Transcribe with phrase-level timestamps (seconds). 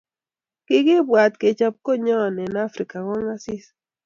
[0.65, 3.65] kikibwat kechop kanyoo eng African Kongasis